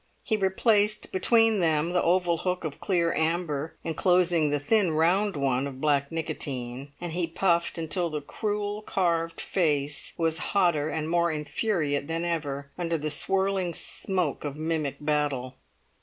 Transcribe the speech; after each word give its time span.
He 0.23 0.35
replaced 0.35 1.11
between 1.11 1.59
them 1.59 1.91
the 1.91 2.01
oval 2.01 2.39
hook 2.39 2.63
of 2.63 2.79
clear 2.79 3.13
amber 3.13 3.75
enclosing 3.83 4.49
the 4.49 4.57
thin 4.59 4.93
round 4.93 5.37
one 5.37 5.67
of 5.67 5.79
black 5.79 6.11
nicotine, 6.11 6.91
and 6.99 7.11
he 7.11 7.27
puffed 7.27 7.77
until 7.77 8.09
the 8.09 8.19
cruel 8.19 8.81
carved 8.81 9.39
face 9.39 10.13
was 10.17 10.39
hotter 10.57 10.89
and 10.89 11.07
more 11.07 11.29
infuriate 11.31 12.07
than 12.07 12.25
ever, 12.25 12.71
under 12.79 12.97
the 12.97 13.11
swirling 13.11 13.75
smoke 13.75 14.43
of 14.43 14.55
mimic 14.55 14.95
battle. 14.99 15.53